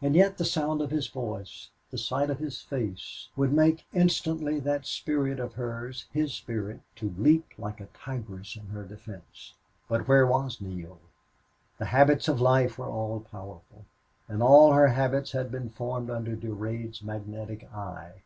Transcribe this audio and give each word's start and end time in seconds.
And 0.00 0.16
yet 0.16 0.38
the 0.38 0.46
sound 0.46 0.80
of 0.80 0.90
his 0.90 1.08
voice, 1.08 1.68
the 1.90 1.98
sight 1.98 2.30
of 2.30 2.38
his 2.38 2.62
face, 2.62 3.28
would 3.36 3.52
make 3.52 3.84
instantly 3.92 4.58
that 4.60 4.86
spirit 4.86 5.38
of 5.38 5.52
hers 5.56 6.06
his 6.10 6.32
spirit 6.32 6.80
to 6.96 7.14
leap 7.18 7.44
like 7.58 7.78
a 7.78 7.88
tigress 7.92 8.56
in 8.56 8.68
her 8.68 8.86
defense. 8.86 9.52
But 9.86 10.08
where 10.08 10.26
was 10.26 10.62
Neale? 10.62 11.00
The 11.76 11.84
habits 11.92 12.28
of 12.28 12.40
life 12.40 12.78
were 12.78 12.88
all 12.88 13.20
powerful; 13.30 13.84
and 14.26 14.42
all 14.42 14.72
her 14.72 14.88
habits 14.88 15.32
had 15.32 15.50
been 15.52 15.68
formed 15.68 16.08
under 16.08 16.34
Durade's 16.34 17.02
magnetic 17.02 17.64
eye. 17.64 18.22